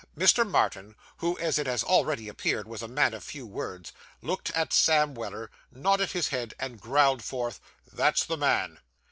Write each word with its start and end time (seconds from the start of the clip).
Mr. 0.17 0.49
Martin, 0.49 0.95
who, 1.17 1.37
as 1.37 1.59
it 1.59 1.67
has 1.67 1.83
already 1.83 2.27
appeared, 2.27 2.67
was 2.67 2.81
a 2.81 2.87
man 2.87 3.13
of 3.13 3.23
few 3.23 3.45
words, 3.45 3.93
looked 4.23 4.49
at 4.55 4.73
Sam 4.73 5.13
Weller, 5.13 5.51
nodded 5.71 6.13
his 6.13 6.29
head, 6.29 6.55
and 6.57 6.81
growled 6.81 7.23
forth, 7.23 7.59
'That's 7.93 8.25
the 8.25 8.35
man. 8.37 8.79